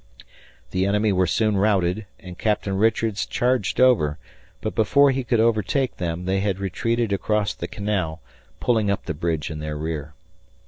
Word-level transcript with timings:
The 0.71 0.87
enemy 0.87 1.13
were 1.13 1.27
soon 1.27 1.57
routed 1.57 2.07
and 2.19 2.35
Captain 2.35 2.75
Richards 2.75 3.23
charged 3.23 3.79
over, 3.79 4.17
but 4.59 4.73
before 4.73 5.11
he 5.11 5.23
could 5.23 5.39
overtake 5.39 5.97
them 5.97 6.25
they 6.25 6.39
had 6.39 6.57
retreated 6.57 7.13
across 7.13 7.53
the 7.53 7.67
canal, 7.67 8.19
pulling 8.59 8.89
up 8.89 9.05
the 9.05 9.13
bridge 9.13 9.51
in 9.51 9.59
their 9.59 9.77
rear. 9.77 10.15